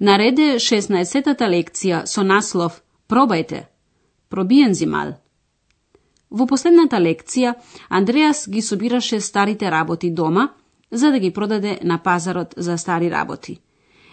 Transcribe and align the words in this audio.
Нареде 0.00 0.58
16-тата 0.62 1.48
лекција 1.50 2.04
со 2.06 2.22
наслов 2.22 2.82
Пробајте. 3.10 3.64
Пробиен 4.28 4.74
зимал. 4.74 5.16
Во 6.30 6.46
последната 6.46 7.00
лекција, 7.02 7.54
Андреас 7.88 8.44
ги 8.48 8.62
собираше 8.62 9.20
старите 9.20 9.70
работи 9.70 10.10
дома, 10.10 10.50
за 10.90 11.10
да 11.10 11.18
ги 11.18 11.32
продаде 11.32 11.78
на 11.82 11.98
пазарот 11.98 12.54
за 12.56 12.76
стари 12.78 13.10
работи. 13.10 13.60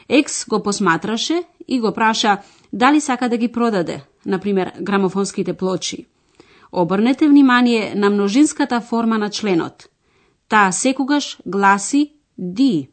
Екс 0.10 0.46
го 0.50 0.64
посматраше 0.64 1.44
и 1.68 1.80
го 1.80 1.94
праша 1.94 2.38
дали 2.74 3.02
сака 3.02 3.30
да 3.30 3.38
ги 3.38 3.52
продаде, 3.52 4.04
например, 4.26 4.72
грамофонските 4.82 5.54
плочи. 5.54 6.06
Обрнете 6.72 7.28
внимание 7.28 7.94
на 7.96 8.10
множинската 8.10 8.82
форма 8.82 9.18
на 9.18 9.30
членот. 9.30 9.90
Таа 10.50 10.72
секогаш 10.72 11.38
гласи 11.46 12.14
„ди“. 12.38 12.90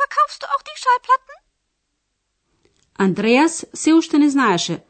Verkaufst 0.00 0.42
du 0.42 0.46
auch 0.52 0.62
die 0.68 0.78
Schallplatten? 0.82 1.34
Андреас 2.96 3.66
се 3.74 3.94
уште 3.94 4.18
не 4.18 4.30
знаеше. 4.30 4.82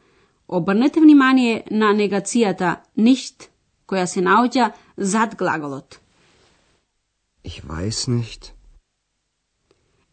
Обрнете 0.47 0.99
внимание 0.99 1.63
на 1.71 1.89
негацијата 1.93 2.77
nicht, 2.97 3.49
која 3.89 4.05
се 4.05 4.21
наоѓа 4.21 4.73
зад 4.97 5.35
глаголот. 5.35 5.99
Ich 7.43 7.61
weiß 7.65 8.07
nicht. 8.07 8.53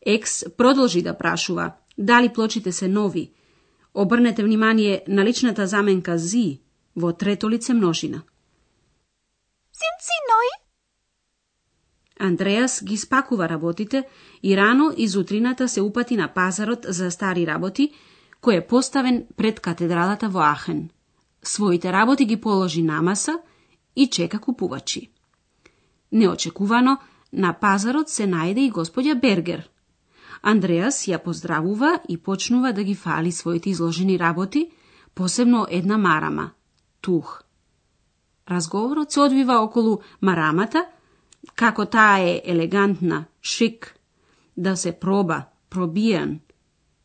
Екс 0.06 0.44
продолжи 0.56 1.02
да 1.02 1.18
прашува 1.18 1.72
дали 1.98 2.32
плочите 2.32 2.72
се 2.72 2.88
нови. 2.88 3.32
Обрнете 3.94 4.42
внимание 4.42 5.04
на 5.08 5.24
личната 5.24 5.66
заменка 5.66 6.18
зи 6.18 6.60
во 6.96 7.12
трето 7.12 7.50
лице 7.50 7.74
множина. 7.74 8.22
Sind 9.78 9.98
sie 10.06 10.20
neu? 10.30 10.61
Андреас 12.22 12.84
ги 12.84 12.96
спакува 12.96 13.48
работите 13.48 14.04
и 14.42 14.56
рано 14.56 14.92
изутрината 14.96 15.68
се 15.68 15.80
упати 15.80 16.16
на 16.16 16.28
пазарот 16.28 16.86
за 16.88 17.10
стари 17.10 17.46
работи, 17.46 17.90
кој 18.42 18.58
е 18.58 18.66
поставен 18.66 19.26
пред 19.36 19.60
катедралата 19.60 20.28
во 20.28 20.42
Ахен. 20.42 20.90
Своите 21.42 21.92
работи 21.92 22.24
ги 22.24 22.36
положи 22.40 22.82
на 22.82 23.02
маса 23.02 23.38
и 23.96 24.06
чека 24.10 24.38
купувачи. 24.38 25.10
Неочекувано, 26.12 26.98
на 27.32 27.52
пазарот 27.52 28.08
се 28.08 28.26
најде 28.30 28.68
и 28.68 28.72
господја 28.72 29.18
Бергер. 29.18 29.68
Андреас 30.42 31.02
ја 31.08 31.18
поздравува 31.18 32.00
и 32.08 32.18
почнува 32.18 32.72
да 32.72 32.84
ги 32.84 32.94
фали 32.94 33.32
своите 33.32 33.70
изложени 33.70 34.18
работи, 34.18 34.70
посебно 35.14 35.66
една 35.70 35.98
марама, 35.98 36.50
тух. 37.00 37.42
Разговорот 38.50 39.12
се 39.12 39.20
одвива 39.20 39.54
околу 39.54 39.98
марамата, 40.20 40.86
kako 41.54 41.84
ta 41.84 42.16
je 42.16 42.40
elegantna, 42.44 43.24
šik, 43.40 43.94
da 44.56 44.76
se 44.76 44.92
proba, 44.92 45.42
probijan 45.68 46.38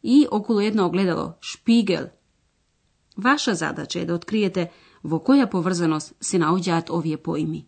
i 0.04 0.28
okolo 0.32 0.62
jedno 0.62 0.86
ogledalo, 0.86 1.38
špigel. 1.40 2.06
Vaša 3.16 3.54
zadaća 3.54 4.00
je 4.00 4.06
da 4.06 4.14
otkrijete 4.14 4.68
vo 5.04 5.20
koja 5.20 5.48
povrzanost 5.48 6.14
se 6.20 6.40
naođat 6.40 6.90
ovije 6.90 7.18
pojmi. 7.18 7.66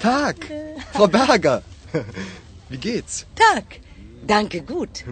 Tak, 0.00 0.36
Frau 0.92 1.06
Berger. 1.06 1.60
Wie 2.70 2.78
geht's? 2.78 3.24
Tag, 3.34 3.64
danke 4.22 4.60
gut. 4.60 5.04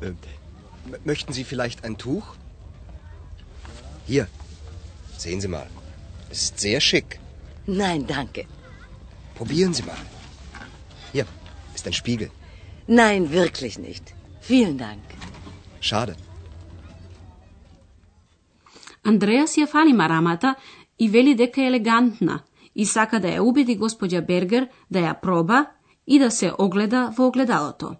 Möchten 1.04 1.32
Sie 1.32 1.44
vielleicht 1.44 1.84
ein 1.84 1.96
Tuch? 1.96 2.45
Hier, 4.06 4.26
sehen 5.18 5.40
Sie 5.40 5.48
mal. 5.48 5.68
Es 6.30 6.42
ist 6.44 6.60
sehr 6.60 6.80
schick. 6.80 7.18
Nein, 7.66 8.06
danke. 8.06 8.42
Probieren 9.34 9.74
Sie 9.74 9.82
mal. 9.82 10.02
Hier 11.12 11.26
ist 11.74 11.86
ein 11.86 11.92
Spiegel. 11.92 12.30
Nein, 12.86 13.30
wirklich 13.32 13.78
nicht. 13.78 14.14
Vielen 14.40 14.78
Dank. 14.78 15.02
Schade. 15.80 16.14
Андреас 19.02 19.56
ја 19.56 19.66
фали 19.66 19.92
марамата 19.92 20.54
и 20.98 21.08
вели 21.08 21.34
дека 21.34 21.60
е 21.60 21.66
елегантна 21.66 22.40
и 22.74 22.86
сака 22.86 23.20
да 23.20 23.28
ја 23.28 23.40
убеди 23.40 23.78
господја 23.78 24.20
Бергер 24.20 24.68
да 24.90 24.98
ја 24.98 25.20
проба 25.20 25.64
и 26.06 26.18
да 26.18 26.30
се 26.30 26.52
огледа 26.58 27.12
во 27.18 27.26
огледалото. 27.26 27.96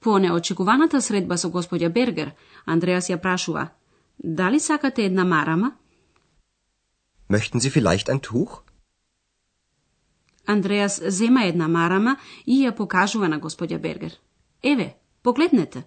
По 0.00 0.18
неочекуваната 0.18 1.00
средба 1.02 1.38
со 1.38 1.48
господја 1.48 1.88
Бергер, 1.88 2.34
Андреас 2.66 3.10
ја 3.10 3.20
прашува 3.20 3.68
Дали 4.24 4.60
сакате 4.60 5.04
една 5.04 5.24
марама? 5.24 5.76
Möchten 7.30 7.58
Sie 7.60 7.70
vielleicht 7.70 8.08
ein 8.08 8.20
Tuch? 8.20 8.62
Андреас 10.46 11.02
зема 11.06 11.44
една 11.44 11.68
марама 11.68 12.16
и 12.46 12.62
ја 12.64 12.76
покажува 12.76 13.28
на 13.28 13.40
господја 13.40 13.78
Бергер. 13.78 14.12
Еве, 14.62 14.96
погледнете. 15.22 15.84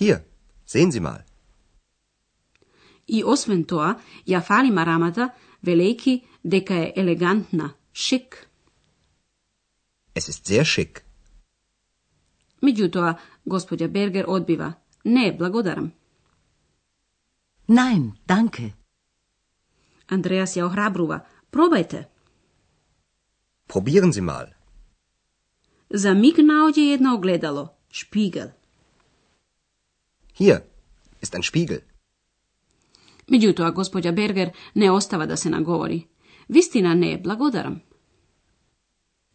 Hier, 0.00 0.20
sehen 0.66 0.90
Sie 0.90 1.00
mal. 1.00 1.20
И 3.06 3.24
освен 3.24 3.64
тоа, 3.64 4.00
ја 4.26 4.40
фали 4.40 4.70
марамата, 4.70 5.30
велејки 5.66 6.22
дека 6.44 6.74
е 6.74 6.92
елегантна, 6.96 7.74
шик. 7.92 8.48
Es 10.14 10.28
ist 10.28 10.46
sehr 10.46 10.64
schick. 10.64 11.02
Меѓутоа, 12.62 13.16
господја 13.46 13.88
Бергер 13.88 14.24
одбива. 14.28 14.74
Не, 15.04 15.32
благодарам. 15.38 15.92
Nein, 17.72 18.12
danke. 18.28 18.72
Andreas 20.06 20.56
ja 20.56 20.66
ohrabruva. 20.66 21.18
Probajte. 21.50 22.08
Probieren 23.66 24.12
Sie 24.12 24.22
mal. 24.22 24.46
Za 25.90 26.14
mig 26.14 26.38
naođe 26.38 26.80
jedno 26.80 27.14
ogledalo. 27.14 27.76
Špigel. 27.90 28.48
Hier 30.34 30.60
ist 31.20 31.34
ein 31.34 31.42
Spiegel. 31.42 31.78
Međutim, 33.28 33.74
gospođa 33.74 34.12
Berger 34.12 34.50
ne 34.74 34.90
ostava 34.90 35.26
da 35.26 35.36
se 35.36 35.50
nagovori. 35.50 36.06
Vistina 36.48 36.94
ne, 36.94 37.18
blagodaram. 37.18 37.80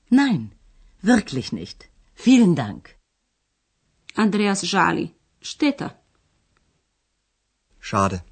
Nein, 0.10 0.50
wirklich 1.04 1.52
nicht. 1.52 1.84
Vielen 2.26 2.56
Dank. 2.56 2.90
Andreas 4.16 4.64
žali. 4.64 5.10
Šteta. 5.42 5.90
Schade. 7.82 8.27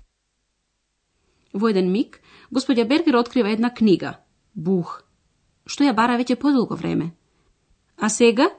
Во 1.55 1.69
еден 1.71 1.87
миг, 1.91 2.19
господја 2.51 2.83
Бергер 2.83 3.15
открива 3.15 3.53
една 3.55 3.69
книга. 3.73 4.17
Бух. 4.55 5.01
Што 5.65 5.87
ја 5.87 5.93
бара 5.95 6.17
веќе 6.19 6.35
подолго 6.35 6.75
време. 6.75 7.13
А 7.95 8.09
сега, 8.09 8.49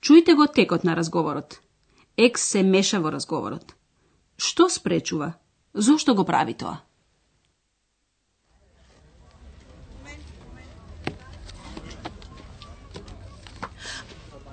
чујте 0.00 0.34
го 0.34 0.46
текот 0.46 0.84
на 0.84 0.96
разговорот. 0.96 1.60
Екс 2.16 2.42
се 2.42 2.62
меша 2.62 3.00
во 3.04 3.12
разговорот. 3.12 3.76
Што 4.38 4.68
спречува? 4.72 5.34
Зошто 5.74 6.14
го 6.14 6.24
прави 6.24 6.54
тоа? 6.54 6.80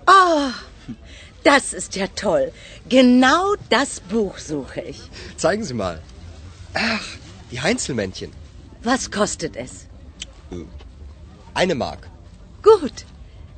Oh, 0.06 0.52
das 1.44 1.74
ist 1.74 1.96
ja 1.96 2.08
toll. 2.08 2.52
Genau 2.90 3.56
das 3.70 4.02
Buch 4.02 4.38
suche 4.38 4.82
ich. 4.82 5.00
Zeigen 5.38 5.64
Sie 5.64 5.74
mal. 5.74 6.02
Ach, 6.74 7.25
die 7.56 7.62
Heinzelmännchen. 7.62 8.32
Was 8.84 9.10
kostet 9.10 9.56
es? 9.56 9.88
Eine 11.54 11.74
Mark. 11.74 12.10
Gut, 12.62 13.06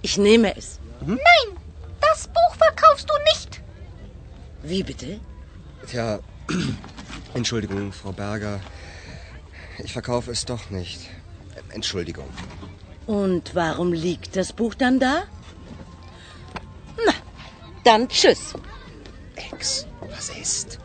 ich 0.04 0.20
nehme 0.20 0.56
es. 0.56 0.80
Nein, 1.02 1.48
das 2.00 2.28
Buch 2.28 2.54
verkaufst 2.60 3.10
du 3.10 3.16
nicht. 3.34 3.62
Wie 4.62 4.84
bitte? 4.84 5.20
Tja, 5.88 6.20
Entschuldigung, 7.34 7.92
Frau 7.92 8.12
Berger. 8.12 8.60
Ich 9.80 9.94
verkaufe 9.94 10.30
es 10.30 10.46
doch 10.46 10.70
nicht. 10.70 11.00
Entschuldigung. 11.70 12.30
Und 13.08 13.56
warum 13.56 13.94
liegt 13.94 14.36
das 14.36 14.54
Buch 14.54 14.76
dann 14.76 15.00
da? 15.00 15.24
Na, 17.04 17.14
dann 17.84 18.08
tschüss. 18.10 18.54
Ex, 19.36 19.88
was 20.02 20.30
ist? 20.30 20.80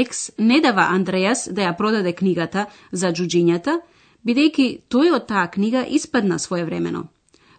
Екс 0.00 0.32
не 0.38 0.60
дава 0.60 0.88
Андреас 0.92 1.48
да 1.52 1.62
ја 1.62 1.76
продаде 1.76 2.12
книгата 2.12 2.66
за 2.92 3.12
джуджињата, 3.12 3.80
бидејќи 4.26 4.66
тој 4.92 5.12
од 5.16 5.26
таа 5.26 5.46
книга 5.50 5.84
испадна 5.88 6.38
своевремено. 6.38 7.06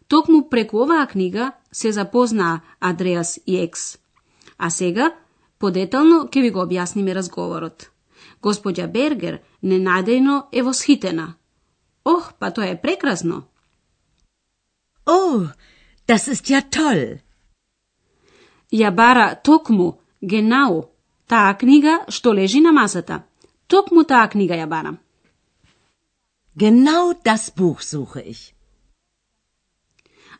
Токму 0.07 0.50
преку 0.50 0.84
оваа 0.84 1.07
книга 1.07 1.51
се 1.72 1.92
запознаа 1.92 2.62
Андреас 2.80 3.39
и 3.45 3.57
Екс. 3.57 3.98
А 4.57 4.69
сега, 4.69 5.12
подетално, 5.60 6.28
ќе 6.31 6.42
ви 6.42 6.50
го 6.50 6.66
објасниме 6.66 7.13
разговорот. 7.13 7.89
Господја 8.42 8.88
Бергер 8.88 9.42
ненадејно 9.63 10.48
е 10.51 10.62
восхитена. 10.62 11.34
Ох, 12.06 12.34
па 12.39 12.51
тоа 12.51 12.69
е 12.72 12.81
прекрасно! 12.81 13.44
Oh, 15.06 15.48
das 16.07 16.28
ist 16.28 16.50
ja 16.50 16.62
toll. 16.62 17.19
Ја 18.72 18.92
бара 18.92 19.36
токму, 19.36 20.00
генау, 20.22 20.84
таа 21.27 21.53
книга 21.59 22.06
што 22.09 22.33
лежи 22.33 22.62
на 22.62 22.71
масата. 22.71 23.24
Токму 23.68 24.03
таа 24.03 24.27
книга 24.27 24.56
ја 24.56 24.68
барам. 24.68 25.00
Genau 26.56 27.13
das 27.24 27.51
Buch 27.56 27.83
suche 27.83 28.24
ich. 28.25 28.53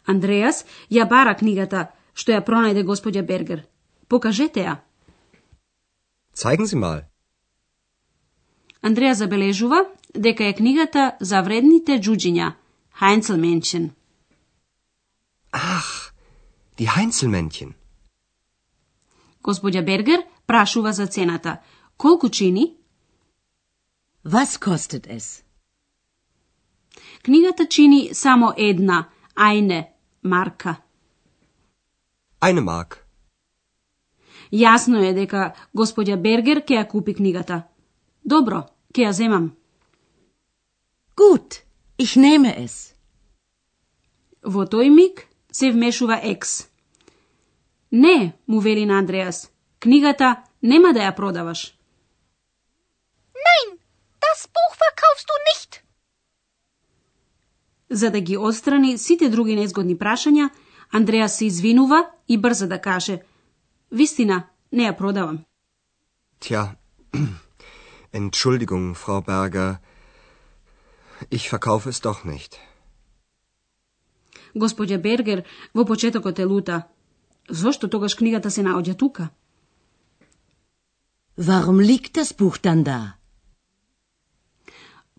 Андреас 0.06 0.66
ја 0.90 1.08
бара 1.08 1.36
книгата 1.36 1.92
што 2.14 2.32
ја 2.32 2.42
пронајде 2.42 2.84
господја 2.84 3.22
Бергер. 3.22 3.68
Покажете 4.08 4.64
ја. 4.64 4.78
Zeigen 6.34 6.68
Sie 6.68 6.80
mal. 6.80 7.04
Андреа 8.82 9.14
забележува 9.14 9.86
дека 10.16 10.46
е 10.46 10.54
книгата 10.54 11.18
за 11.20 11.42
вредните 11.42 12.00
джуджиња, 12.00 12.54
Heinzelmännchen. 13.02 13.90
Ach, 15.52 16.14
die 16.78 16.88
Heinzelmännchen. 16.88 17.74
Господја 19.44 19.84
Бергер 19.86 20.24
прашува 20.48 20.94
за 20.94 21.08
цената. 21.08 21.58
Колку 21.98 22.30
чини? 22.30 22.76
Was 24.26 24.60
kostet 24.66 25.08
es? 25.08 25.44
Книгата 27.24 27.68
чини 27.68 28.10
само 28.14 28.54
една, 28.58 29.10
ајне, 29.36 29.88
марка. 30.24 30.76
Eine 32.42 32.62
Mark. 32.62 33.02
Јасно 34.52 35.02
е 35.02 35.14
дека 35.14 35.54
господја 35.74 36.18
Бергер 36.22 36.62
ќе 36.62 36.78
ја 36.78 36.88
купи 36.88 37.16
книгата. 37.18 37.64
Добро, 38.24 38.68
ќе 38.94 39.08
ја 39.08 39.12
земам. 39.12 39.48
Gut, 41.18 41.64
ich 41.98 42.14
nehme 42.16 42.54
es. 42.64 42.94
Во 44.44 44.66
тој 44.66 44.94
миг 44.94 45.26
се 45.52 45.72
вмешува 45.72 46.20
Екс. 46.24 46.68
Не, 47.92 48.34
му 48.48 48.60
вели 48.60 48.86
на 48.86 49.00
Андреас. 49.00 49.50
Книгата 49.80 50.36
нема 50.64 50.94
да 50.94 51.00
ја 51.00 51.16
продаваш. 51.16 51.74
Nein, 53.48 53.78
das 54.24 54.48
Buch 54.48 54.76
verkaufst 54.84 55.28
du 55.30 55.36
nicht. 55.50 55.82
За 57.90 58.12
да 58.12 58.20
ги 58.20 58.38
отстрани 58.38 58.98
сите 58.98 59.30
други 59.30 59.56
незгодни 59.56 59.98
прашања, 59.98 60.50
Андреас 60.92 61.38
се 61.38 61.46
извинува 61.46 62.10
и 62.28 62.38
брза 62.38 62.68
да 62.68 62.82
каже 62.82 63.22
Вистина, 63.92 64.44
не 64.72 64.84
ја 64.84 64.98
продавам. 64.98 65.46
Tja, 66.40 66.76
Entschuldigung, 68.14 68.96
Frau 68.96 69.22
Berger. 69.22 69.78
Ich 71.32 71.50
verkaufe 71.50 71.90
es 71.90 72.02
doch 72.02 72.26
nicht. 72.26 72.60
Господја 74.56 74.98
Бергер 74.98 75.44
во 75.74 75.86
почетокот 75.86 76.40
е 76.40 76.46
лута. 76.46 76.88
Зошто 77.50 77.88
тогаш 77.88 78.16
книгата 78.16 78.52
се 78.52 78.64
наоѓа 78.64 78.98
тука? 78.98 79.30
Warum 81.38 81.80
liegt 81.80 82.18
das 82.18 82.34
Buch 82.34 82.58
dann 82.58 82.84
da? 82.84 83.18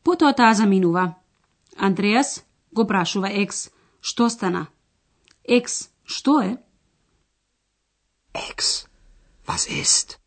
Потоа 0.03 0.33
таа 0.33 0.55
заминува. 0.55 1.15
Андреас 1.77 2.45
го 2.75 2.87
прашува 2.87 3.29
Екс, 3.31 3.71
што 4.01 4.29
стана? 4.29 4.67
Екс, 5.45 5.91
што 6.05 6.41
е? 6.43 6.57
Ex, 8.35 8.89
was 9.47 9.69
ist? 9.71 10.19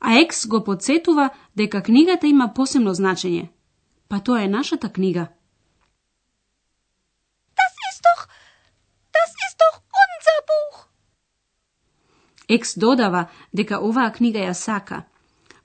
А 0.00 0.16
Екс 0.20 0.48
го 0.48 0.64
подсетува 0.64 1.28
дека 1.54 1.82
книгата 1.82 2.26
има 2.26 2.54
посебно 2.54 2.94
значење. 2.94 3.50
Па 4.08 4.20
тоа 4.20 4.42
е 4.42 4.48
нашата 4.48 4.92
книга. 4.92 5.28
Екс 12.50 12.74
додава 12.78 13.28
дека 13.54 13.78
оваа 13.78 14.10
книга 14.10 14.42
ја 14.42 14.54
сака. 14.58 15.04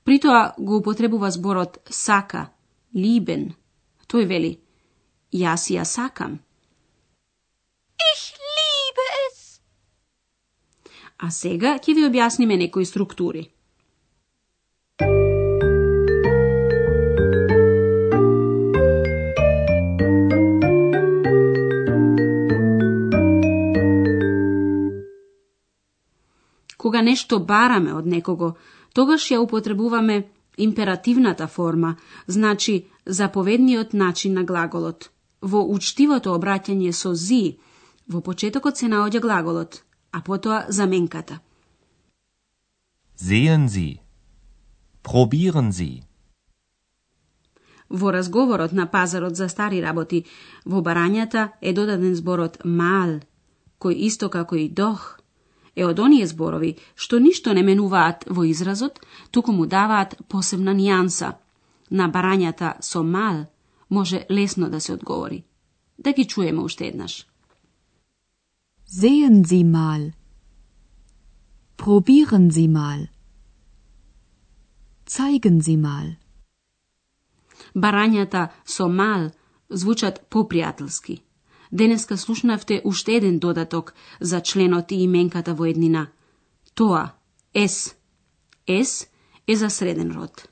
Притоа 0.06 0.54
го 0.58 0.78
употребува 0.78 1.32
зборот 1.32 1.80
сака, 1.90 2.50
либен. 2.94 3.56
Тој 4.06 4.28
вели, 4.30 4.52
јас 5.34 5.66
ја 5.74 5.86
сакам. 5.86 6.38
Ich 8.12 8.26
liebe 8.38 9.08
es. 9.26 9.40
А 11.18 11.32
сега 11.32 11.80
ќе 11.82 11.96
ви 11.98 12.06
објасниме 12.06 12.58
некои 12.58 12.86
структури. 12.86 13.55
Нешто 27.06 27.40
бараме 27.40 27.94
од 27.94 28.08
некого, 28.10 28.56
тогаш 28.94 29.30
ја 29.32 29.40
употребуваме 29.46 30.24
императивната 30.58 31.48
форма, 31.48 31.96
значи 32.28 32.86
заповедниот 33.06 33.94
начин 33.94 34.34
на 34.34 34.44
глаголот. 34.44 35.10
Во 35.42 35.62
учтивото 35.62 36.34
обраќање 36.34 36.92
со 36.92 37.14
зи, 37.14 37.58
во 38.08 38.22
почетокот 38.22 38.78
се 38.78 38.88
наоѓа 38.88 39.22
глаголот, 39.22 39.84
а 40.12 40.22
потоа 40.22 40.66
заменката. 40.70 41.40
Sehen 43.16 43.68
Sie. 43.68 44.00
Probieren 45.04 45.72
Sie. 45.72 46.04
Во 47.90 48.12
разговорот 48.12 48.72
на 48.72 48.88
пазарот 48.88 49.36
за 49.36 49.48
стари 49.50 49.82
работи, 49.82 50.26
во 50.66 50.82
барањата 50.82 51.50
е 51.62 51.74
додаден 51.74 52.16
зборот 52.16 52.58
мал, 52.66 53.20
кој 53.80 53.94
исто 54.10 54.30
како 54.30 54.56
и 54.56 54.68
дох, 54.70 55.20
е 55.76 55.86
од 55.86 56.00
оние 56.00 56.28
зборови 56.28 56.76
што 56.96 57.20
ништо 57.20 57.54
не 57.54 57.64
менуваат 57.64 58.26
во 58.30 58.44
изразот, 58.44 59.00
туку 59.32 59.52
му 59.52 59.66
даваат 59.66 60.16
посебна 60.28 60.74
нијанса. 60.74 61.36
На 61.90 62.10
барањата 62.10 62.76
со 62.82 63.04
мал 63.04 63.46
може 63.90 64.26
лесно 64.30 64.70
да 64.70 64.80
се 64.82 64.94
одговори. 64.94 65.44
Да 65.98 66.14
ги 66.14 66.26
чуеме 66.26 66.62
уште 66.62 66.88
еднаш. 66.88 67.28
Sehen 68.88 69.44
Sie 69.44 69.64
mal. 69.64 70.12
Probieren 71.78 72.52
Sie 72.52 72.68
mal. 72.68 73.08
Zeigen 75.08 75.62
Sie 75.62 75.78
mal. 75.78 76.16
Барањата 77.76 78.48
со 78.66 78.88
мал 78.88 79.32
звучат 79.70 80.22
попријателски. 80.30 81.25
Денеска 81.75 82.17
слушнавте 82.17 82.83
уште 82.85 83.13
еден 83.13 83.39
додаток 83.39 83.95
за 84.21 84.41
членот 84.41 84.93
и 84.93 85.03
именката 85.05 85.55
во 85.55 85.65
еднина. 85.67 86.11
Тоа, 86.75 87.13
ес. 87.55 87.97
Ес 88.67 89.07
е 89.47 89.57
за 89.57 89.71
среден 89.71 90.13
род. 90.13 90.49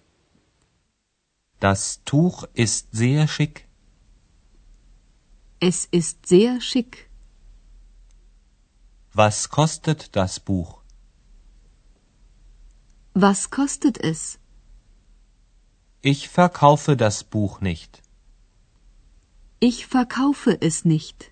Das 1.60 2.00
Tuch 2.04 2.46
ist 2.54 2.84
sehr 2.92 3.26
schick. 3.26 3.68
Es 5.60 5.88
ist 5.90 6.26
sehr 6.26 6.60
schick. 6.60 7.08
Was 9.12 9.48
kostet 9.48 10.00
das 10.14 10.38
Buch? 10.38 10.70
Was 13.14 13.50
kostet 13.50 13.98
es? 13.98 14.38
Ich 16.00 16.28
verkaufe 16.28 16.96
das 16.96 17.24
Buch 17.24 17.60
nicht. 17.60 18.01
Ich 19.65 19.87
verkaufe 19.87 20.57
es 20.59 20.83
nicht. 20.83 21.31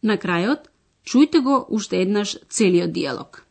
На 0.00 0.16
крајот, 0.16 0.70
чујте 1.04 1.42
го 1.44 1.60
уште 1.68 2.00
еднаш 2.00 2.38
целиот 2.48 2.96
диалог. 2.96 3.47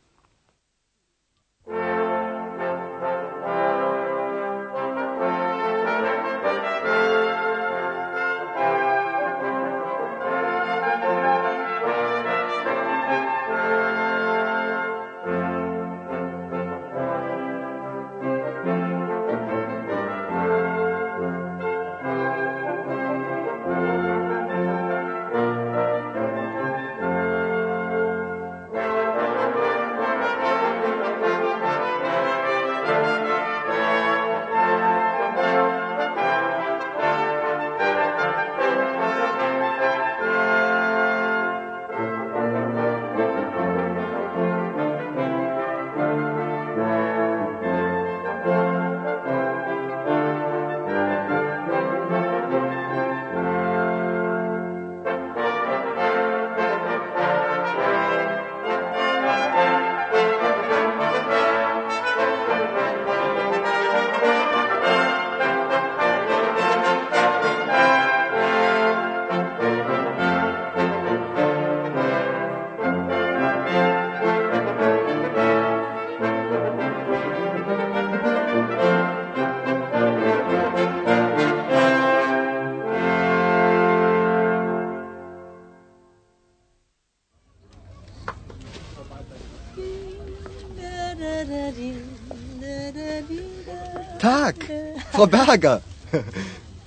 Frau 95.17 95.25
Berger. 95.27 95.81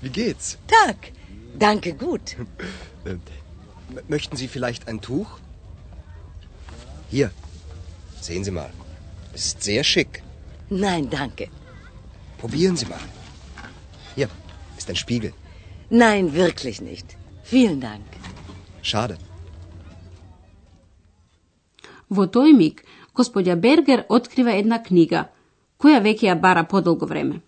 Wie 0.01 0.11
geht's? 0.11 0.59
Tag. 0.67 1.13
Danke 1.59 1.93
gut. 1.95 2.37
Ähm, 3.05 3.21
m- 3.91 4.03
möchten 4.09 4.37
Sie 4.37 4.49
vielleicht 4.49 4.89
ein 4.89 5.01
Tuch? 5.01 5.39
Hier, 7.11 7.31
sehen 8.21 8.45
Sie 8.45 8.51
mal. 8.51 8.71
Es 9.33 9.47
ist 9.47 9.63
sehr 9.63 9.85
schick. 9.85 10.23
Nein, 10.71 11.09
danke. 11.11 11.49
Probieren 12.39 12.77
Sie 12.77 12.87
mal. 12.87 13.01
Hier 14.15 14.29
ist 14.77 14.89
ein 14.91 14.97
Spiegel. 14.97 15.33
Nein, 15.91 16.33
wirklich 16.35 16.81
nicht. 16.81 17.17
Vielen 17.45 17.81
Dank. 17.81 18.05
Schade. 18.83 19.17
Во 22.09 22.27
тој 22.27 22.53
миг, 22.57 22.85
господја 23.15 23.57
Бергер 23.57 24.05
открива 24.09 24.53
една 24.55 24.79
книга, 24.83 25.25
која 25.79 25.99
веќе 26.03 26.29
ја 26.31 26.35
бара 26.41 26.63
подолго 26.65 27.07
време. 27.07 27.41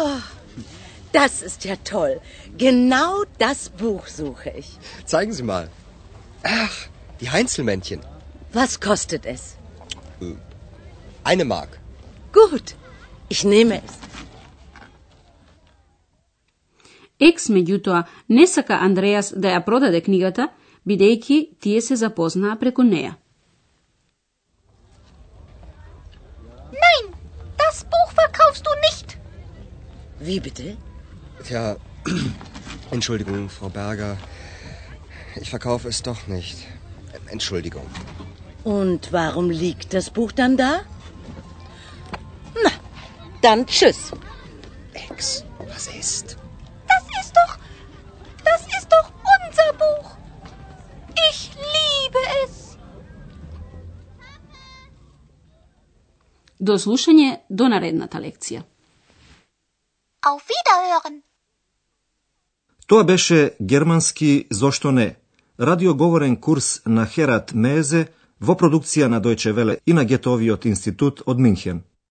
Oh, 0.00 0.16
das 1.12 1.42
ist 1.42 1.64
ja 1.64 1.76
toll. 1.84 2.20
Genau 2.56 3.24
das 3.38 3.68
Buch 3.68 4.06
suche 4.06 4.50
ich. 4.50 4.78
Zeigen 5.04 5.32
Sie 5.32 5.42
mal. 5.42 5.68
Ach, 6.42 6.76
die 7.20 7.30
Heinzelmännchen. 7.30 8.00
Was 8.52 8.80
kostet 8.80 9.26
es? 9.26 9.56
Eine 11.24 11.44
Mark. 11.44 11.78
Gut, 12.32 12.74
ich 13.28 13.44
nehme 13.44 13.82
es. 13.84 13.92
Екс, 17.18 17.48
меѓутоа, 17.48 18.04
не 18.28 18.46
сака 18.46 18.76
Андреас 18.84 19.32
да 19.32 19.54
ја 19.54 19.62
продаде 19.64 20.02
книгата, 20.04 20.48
бидејќи 20.86 21.38
тие 21.60 21.80
се 21.80 21.96
запознаа 21.96 22.58
преку 22.60 22.84
неа. 22.84 23.14
Wie 30.31 30.39
bitte? 30.39 30.77
Tja, 31.43 31.75
Entschuldigung, 32.91 33.49
Frau 33.49 33.67
Berger. 33.67 34.17
Ich 35.41 35.49
verkaufe 35.49 35.89
es 35.89 36.01
doch 36.03 36.25
nicht. 36.27 36.57
Entschuldigung. 37.27 37.85
Und 38.63 39.11
warum 39.11 39.49
liegt 39.49 39.93
das 39.93 40.09
Buch 40.09 40.31
dann 40.31 40.55
da? 40.55 40.71
Na, 42.63 42.71
dann 43.41 43.65
tschüss. 43.65 44.13
Ex, 44.93 45.43
was 45.67 45.87
ist? 45.87 46.37
Das 46.87 47.03
ist 47.19 47.33
doch. 47.35 47.53
Das 48.49 48.61
ist 48.77 48.87
doch 48.95 49.07
unser 49.35 49.69
Buch. 49.83 50.07
Ich 51.29 51.51
liebe 51.77 52.21
es. 52.45 52.77
Do 56.57 56.77
slušanje, 56.77 57.39
do 57.49 57.67
narednata 57.67 58.19
lekcija. 58.19 58.63
Auf 60.31 60.43
Wiederhören. 60.47 61.23
Тоа 62.87 63.03
беше 63.03 63.55
германски 63.61 64.47
зошто 64.51 64.91
не, 64.91 65.15
радиоговорен 65.59 66.35
курс 66.37 66.81
на 66.85 67.05
Херат 67.05 67.51
Мезе 67.53 68.07
во 68.39 68.55
продукција 68.55 69.07
на 69.07 69.19
Дојче 69.21 69.51
Веле 69.51 69.77
и 69.85 69.93
на 69.93 70.05
Гетовиот 70.05 70.65
институт 70.65 71.21
од 71.25 71.39
Минхен. 71.39 71.83